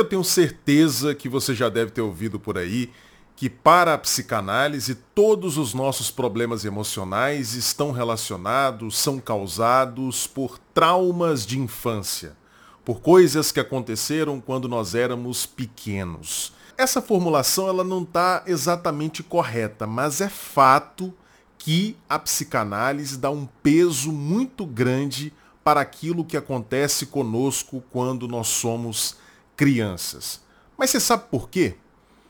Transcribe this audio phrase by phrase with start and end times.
[0.00, 2.90] Eu tenho certeza que você já deve ter ouvido por aí
[3.36, 11.44] que para a psicanálise todos os nossos problemas emocionais estão relacionados, são causados por traumas
[11.44, 12.34] de infância,
[12.82, 16.54] por coisas que aconteceram quando nós éramos pequenos.
[16.78, 21.12] Essa formulação ela não está exatamente correta, mas é fato
[21.58, 25.30] que a psicanálise dá um peso muito grande
[25.62, 29.20] para aquilo que acontece conosco quando nós somos
[29.60, 30.40] crianças.
[30.74, 31.74] Mas você sabe por quê?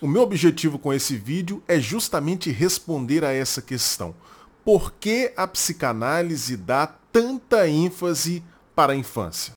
[0.00, 4.12] O meu objetivo com esse vídeo é justamente responder a essa questão.
[4.64, 8.42] Por que a psicanálise dá tanta ênfase
[8.74, 9.54] para a infância?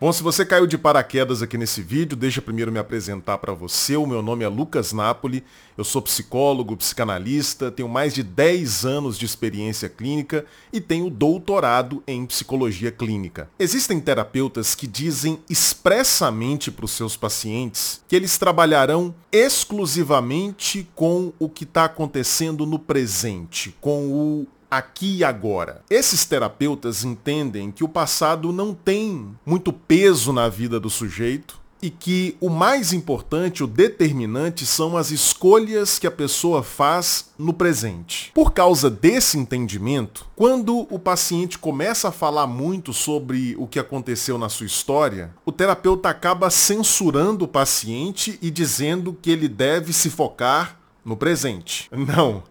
[0.00, 3.96] Bom, se você caiu de paraquedas aqui nesse vídeo, deixa primeiro me apresentar para você.
[3.96, 5.42] O meu nome é Lucas Napoli,
[5.76, 12.00] eu sou psicólogo, psicanalista, tenho mais de 10 anos de experiência clínica e tenho doutorado
[12.06, 13.50] em psicologia clínica.
[13.58, 21.48] Existem terapeutas que dizem expressamente para os seus pacientes que eles trabalharão exclusivamente com o
[21.48, 25.82] que está acontecendo no presente, com o aqui e agora.
[25.88, 31.90] Esses terapeutas entendem que o passado não tem muito peso na vida do sujeito e
[31.90, 38.32] que o mais importante, o determinante, são as escolhas que a pessoa faz no presente.
[38.34, 44.36] Por causa desse entendimento, quando o paciente começa a falar muito sobre o que aconteceu
[44.38, 50.10] na sua história, o terapeuta acaba censurando o paciente e dizendo que ele deve se
[50.10, 51.88] focar no presente.
[51.92, 52.42] Não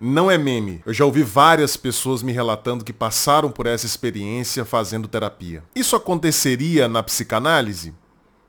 [0.00, 0.82] não é meme.
[0.84, 5.62] Eu já ouvi várias pessoas me relatando que passaram por essa experiência fazendo terapia.
[5.74, 7.94] Isso aconteceria na psicanálise?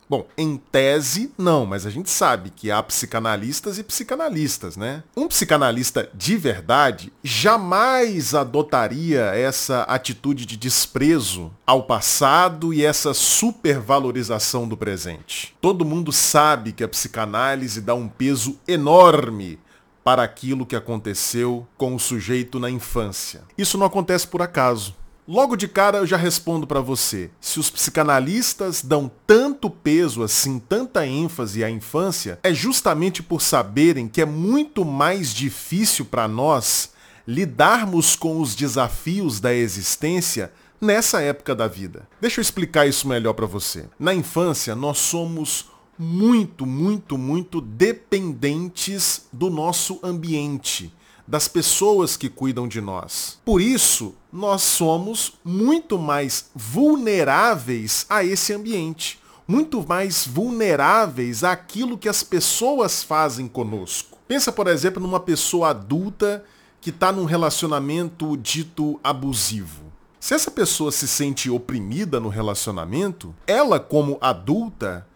[0.10, 5.04] Bom, em tese, não, mas a gente sabe que há psicanalistas e psicanalistas, né?
[5.18, 14.66] Um psicanalista de verdade jamais adotaria essa atitude de desprezo ao passado e essa supervalorização
[14.66, 15.54] do presente.
[15.60, 19.60] Todo mundo sabe que a psicanálise dá um peso enorme
[20.08, 23.42] para aquilo que aconteceu com o sujeito na infância.
[23.58, 24.96] Isso não acontece por acaso.
[25.28, 27.30] Logo de cara eu já respondo para você.
[27.42, 34.08] Se os psicanalistas dão tanto peso assim, tanta ênfase à infância, é justamente por saberem
[34.08, 36.94] que é muito mais difícil para nós
[37.28, 42.08] lidarmos com os desafios da existência nessa época da vida.
[42.22, 43.90] Deixa eu explicar isso melhor para você.
[44.00, 45.66] Na infância, nós somos
[45.98, 50.94] muito, muito, muito dependentes do nosso ambiente,
[51.28, 53.40] das pessoas que cuidam de nós.
[53.44, 62.10] Por isso, nós somos muito mais vulneráveis a esse ambiente, muito mais vulneráveis àquilo que
[62.10, 64.18] as pessoas fazem conosco.
[64.28, 66.44] Pensa, por exemplo, numa pessoa adulta
[66.80, 69.88] que está num relacionamento dito abusivo.
[70.20, 75.08] Se essa pessoa se sente oprimida no relacionamento, ela, como adulta,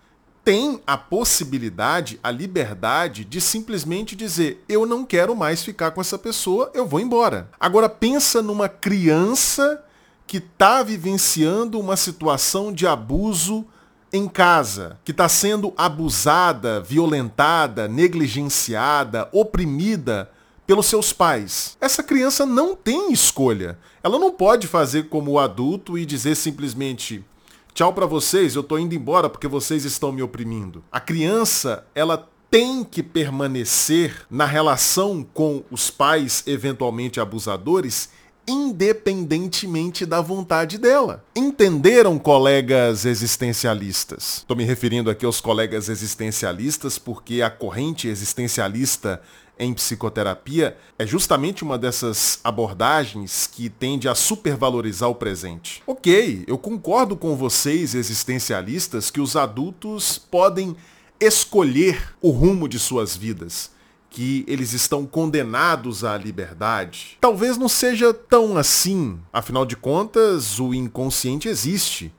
[0.43, 6.17] tem a possibilidade, a liberdade de simplesmente dizer: eu não quero mais ficar com essa
[6.17, 7.49] pessoa, eu vou embora.
[7.59, 9.83] Agora pensa numa criança
[10.25, 13.65] que está vivenciando uma situação de abuso
[14.13, 20.29] em casa, que está sendo abusada, violentada, negligenciada, oprimida
[20.65, 21.77] pelos seus pais.
[21.81, 23.77] Essa criança não tem escolha.
[24.03, 27.23] Ela não pode fazer como o adulto e dizer simplesmente
[27.73, 30.83] Tchau para vocês, eu tô indo embora porque vocês estão me oprimindo.
[30.91, 38.09] A criança, ela tem que permanecer na relação com os pais eventualmente abusadores
[38.47, 41.23] independentemente da vontade dela.
[41.35, 44.37] Entenderam, colegas existencialistas?
[44.39, 49.21] Estou me referindo aqui aos colegas existencialistas porque a corrente existencialista
[49.61, 55.83] em psicoterapia é justamente uma dessas abordagens que tende a supervalorizar o presente.
[55.85, 60.75] Ok, eu concordo com vocês existencialistas que os adultos podem
[61.19, 63.69] escolher o rumo de suas vidas
[64.09, 67.17] que eles estão condenados à liberdade.
[67.21, 69.17] Talvez não seja tão assim.
[69.31, 72.13] Afinal de contas, o inconsciente existe.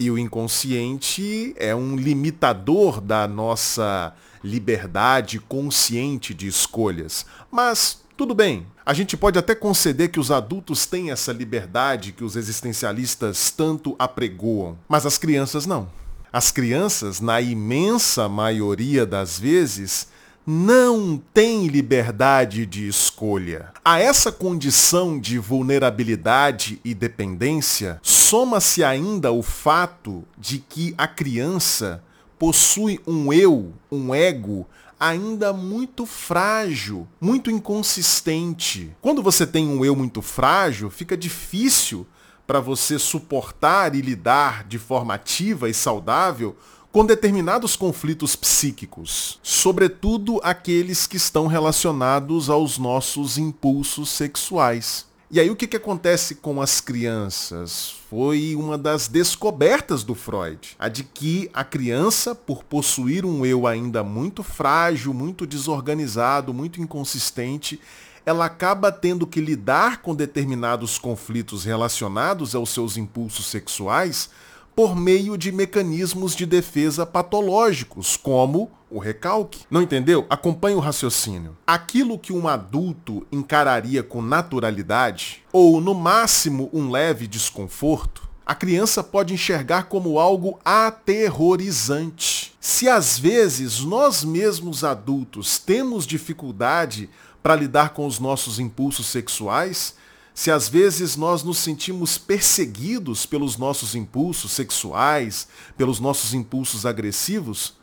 [0.00, 4.12] E o inconsciente é um limitador da nossa
[4.42, 7.26] liberdade consciente de escolhas.
[7.50, 12.24] Mas tudo bem, a gente pode até conceder que os adultos têm essa liberdade que
[12.24, 15.88] os existencialistas tanto apregoam, mas as crianças não.
[16.32, 20.08] As crianças, na imensa maioria das vezes,
[20.44, 23.70] não têm liberdade de escolha.
[23.84, 32.02] A essa condição de vulnerabilidade e dependência, soma-se ainda o fato de que a criança
[32.38, 34.66] possui um eu, um ego,
[34.98, 38.94] ainda muito frágil, muito inconsistente.
[39.00, 42.06] Quando você tem um eu muito frágil, fica difícil
[42.46, 46.56] para você suportar e lidar de forma ativa e saudável
[46.90, 55.07] com determinados conflitos psíquicos, sobretudo aqueles que estão relacionados aos nossos impulsos sexuais.
[55.30, 57.96] E aí o que, que acontece com as crianças?
[58.08, 63.66] Foi uma das descobertas do Freud, a de que a criança, por possuir um eu
[63.66, 67.78] ainda muito frágil, muito desorganizado, muito inconsistente,
[68.24, 74.30] ela acaba tendo que lidar com determinados conflitos relacionados aos seus impulsos sexuais
[74.78, 79.64] por meio de mecanismos de defesa patológicos, como o recalque.
[79.68, 80.24] Não entendeu?
[80.30, 81.56] Acompanhe o raciocínio.
[81.66, 89.02] Aquilo que um adulto encararia com naturalidade, ou no máximo um leve desconforto, a criança
[89.02, 92.54] pode enxergar como algo aterrorizante.
[92.60, 97.10] Se às vezes nós mesmos adultos temos dificuldade
[97.42, 99.96] para lidar com os nossos impulsos sexuais,
[100.38, 107.76] se às vezes nós nos sentimos perseguidos pelos nossos impulsos sexuais, pelos nossos impulsos agressivos,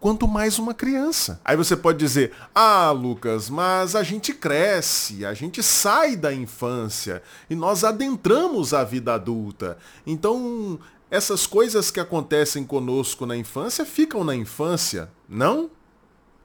[0.00, 1.38] quanto mais uma criança.
[1.44, 7.22] Aí você pode dizer: "Ah, Lucas, mas a gente cresce, a gente sai da infância
[7.50, 9.76] e nós adentramos a vida adulta.
[10.06, 15.70] Então, essas coisas que acontecem conosco na infância ficam na infância, não?"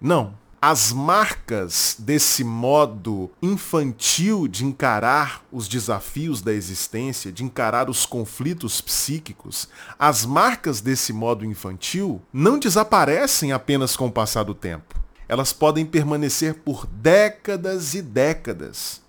[0.02, 8.06] Não as marcas desse modo infantil de encarar os desafios da existência, de encarar os
[8.06, 9.68] conflitos psíquicos,
[10.00, 14.98] as marcas desse modo infantil não desaparecem apenas com o passar do tempo.
[15.28, 19.03] Elas podem permanecer por décadas e décadas.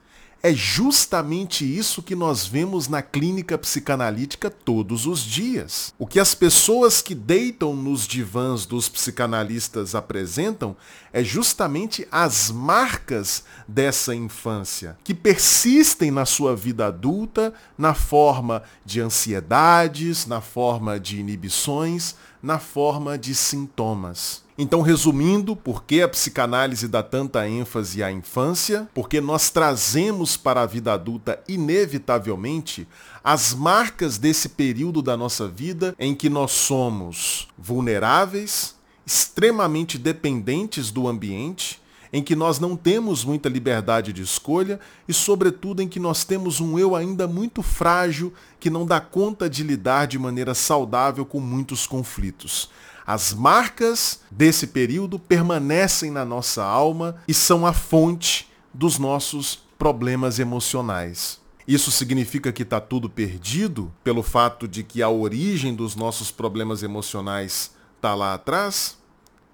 [0.47, 5.95] É justamente isso que nós vemos na clínica psicanalítica todos os dias.
[5.99, 10.77] O que as pessoas que deitam nos divãs dos psicanalistas apresentam
[11.15, 19.01] é justamente as marcas dessa infância, que persistem na sua vida adulta na forma de
[19.01, 24.45] ansiedades, na forma de inibições, na forma de sintomas.
[24.59, 28.87] Então, resumindo, por que a psicanálise dá tanta ênfase à infância?
[28.93, 32.87] Porque nós trazemos para a vida adulta, inevitavelmente,
[33.25, 38.77] as marcas desse período da nossa vida em que nós somos vulneráveis,
[39.07, 41.83] extremamente dependentes do ambiente,
[42.15, 44.79] em que nós não temos muita liberdade de escolha
[45.09, 49.51] e, sobretudo, em que nós temos um eu ainda muito frágil que não dá conta
[49.51, 52.71] de lidar de maneira saudável com muitos conflitos.
[53.05, 60.39] As marcas desse período permanecem na nossa alma e são a fonte dos nossos problemas
[60.39, 61.41] emocionais.
[61.67, 66.85] Isso significa que está tudo perdido pelo fato de que a origem dos nossos problemas
[66.85, 68.97] emocionais está lá atrás?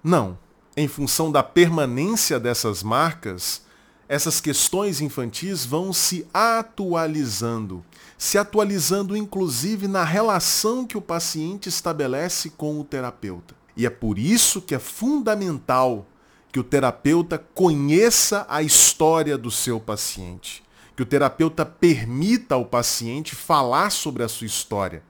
[0.03, 0.37] Não.
[0.75, 3.61] Em função da permanência dessas marcas,
[4.07, 7.83] essas questões infantis vão se atualizando,
[8.17, 13.53] se atualizando inclusive na relação que o paciente estabelece com o terapeuta.
[13.75, 16.05] E é por isso que é fundamental
[16.53, 20.63] que o terapeuta conheça a história do seu paciente,
[20.95, 25.03] que o terapeuta permita ao paciente falar sobre a sua história,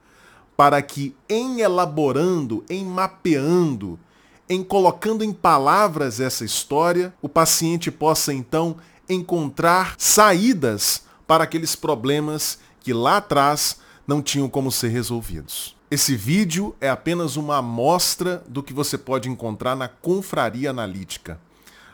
[0.56, 3.98] para que em elaborando, em mapeando,
[4.48, 8.76] em colocando em palavras essa história, o paciente possa então
[9.08, 15.76] encontrar saídas para aqueles problemas que lá atrás não tinham como ser resolvidos.
[15.90, 21.38] Esse vídeo é apenas uma amostra do que você pode encontrar na Confraria Analítica.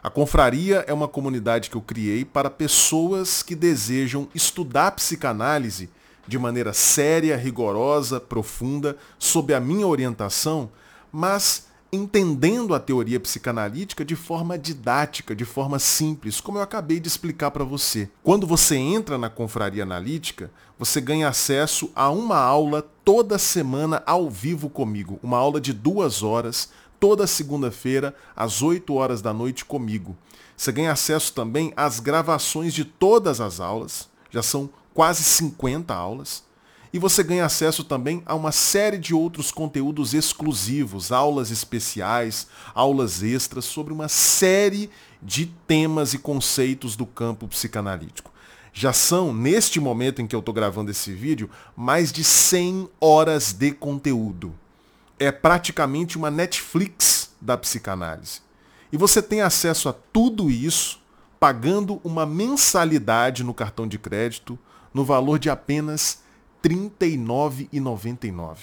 [0.03, 5.91] A Confraria é uma comunidade que eu criei para pessoas que desejam estudar psicanálise
[6.27, 10.71] de maneira séria, rigorosa, profunda, sob a minha orientação,
[11.11, 17.09] mas entendendo a teoria psicanalítica de forma didática, de forma simples, como eu acabei de
[17.09, 18.11] explicar para você.
[18.23, 24.29] Quando você entra na confraria analítica, você ganha acesso a uma aula toda semana ao
[24.29, 30.17] vivo comigo, uma aula de duas horas, toda segunda-feira, às 8 horas da noite comigo.
[30.57, 36.48] Você ganha acesso também às gravações de todas as aulas, já são quase 50 aulas
[36.93, 43.23] e você ganha acesso também a uma série de outros conteúdos exclusivos, aulas especiais, aulas
[43.23, 44.91] extras sobre uma série
[45.23, 48.33] de temas e conceitos do campo psicanalítico.
[48.73, 53.53] Já são, neste momento em que eu estou gravando esse vídeo, mais de 100 horas
[53.53, 54.55] de conteúdo.
[55.19, 58.41] É praticamente uma Netflix da psicanálise.
[58.93, 61.01] E você tem acesso a tudo isso
[61.41, 64.59] pagando uma mensalidade no cartão de crédito
[64.93, 66.21] no valor de apenas
[66.63, 68.57] R$ 39,99.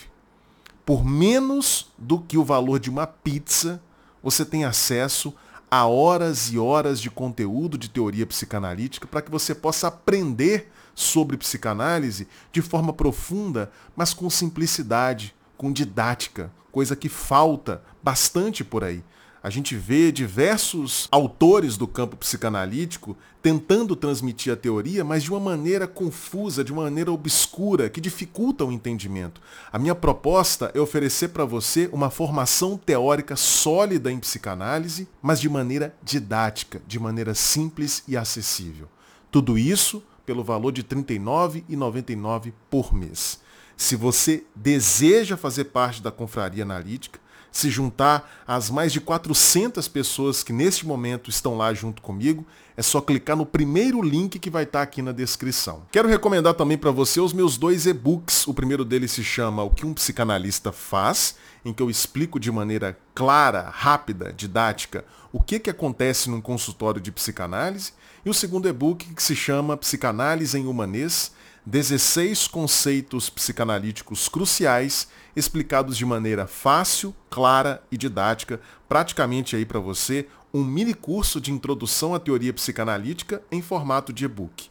[0.86, 3.82] Por menos do que o valor de uma pizza,
[4.22, 5.34] você tem acesso
[5.70, 11.36] Há horas e horas de conteúdo de teoria psicanalítica para que você possa aprender sobre
[11.36, 19.04] psicanálise de forma profunda, mas com simplicidade, com didática, coisa que falta bastante por aí.
[19.46, 25.40] A gente vê diversos autores do campo psicanalítico tentando transmitir a teoria, mas de uma
[25.40, 29.40] maneira confusa, de uma maneira obscura, que dificulta o entendimento.
[29.72, 35.48] A minha proposta é oferecer para você uma formação teórica sólida em psicanálise, mas de
[35.48, 38.88] maneira didática, de maneira simples e acessível.
[39.30, 43.40] Tudo isso pelo valor de R$ 39,99 por mês.
[43.78, 47.20] Se você deseja fazer parte da Confraria Analítica,
[47.56, 52.46] se juntar às mais de 400 pessoas que neste momento estão lá junto comigo,
[52.76, 55.84] é só clicar no primeiro link que vai estar aqui na descrição.
[55.90, 58.46] Quero recomendar também para você os meus dois e-books.
[58.46, 62.52] O primeiro deles se chama O que um psicanalista faz, em que eu explico de
[62.52, 67.94] maneira clara, rápida, didática, o que, que acontece num consultório de psicanálise.
[68.26, 71.32] E o segundo e-book que se chama Psicanálise em Humanês,
[71.66, 80.28] 16 conceitos psicanalíticos cruciais explicados de maneira fácil, clara e didática, praticamente aí para você
[80.54, 84.70] um mini curso de introdução à teoria psicanalítica em formato de e-book.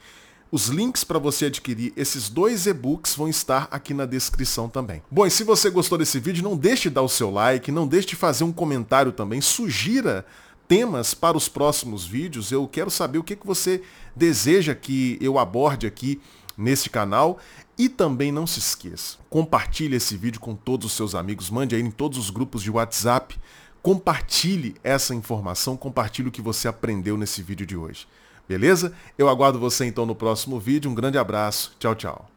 [0.53, 5.03] Os links para você adquirir esses dois e-books vão estar aqui na descrição também.
[5.11, 7.89] Bom, e se você gostou desse vídeo, não deixe de dar o seu like, não
[7.89, 10.25] deixe de fazer um comentário também, sugira
[10.69, 12.53] temas para os próximos vídeos.
[12.53, 13.83] Eu quero saber o que, que você
[14.15, 16.21] deseja que eu aborde aqui
[16.57, 17.39] nesse canal.
[17.77, 21.83] E também não se esqueça, compartilhe esse vídeo com todos os seus amigos, mande aí
[21.83, 23.37] em todos os grupos de WhatsApp,
[23.83, 28.07] compartilhe essa informação, compartilhe o que você aprendeu nesse vídeo de hoje.
[28.49, 28.93] Beleza?
[29.19, 30.91] Eu aguardo você então no próximo vídeo.
[30.91, 31.75] Um grande abraço.
[31.79, 32.34] Tchau, tchau.